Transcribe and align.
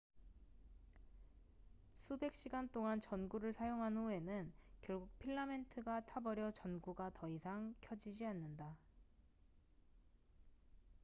수백 1.93 2.33
시간 2.33 2.67
동안 2.69 2.99
전구를 2.99 3.53
사용한 3.53 3.95
후에는 3.97 4.51
결국 4.81 5.11
필라멘트가 5.19 6.05
타버려 6.05 6.49
전구가 6.49 7.11
더 7.13 7.29
이상 7.29 7.75
켜지지 7.81 8.25
않는다 8.25 8.79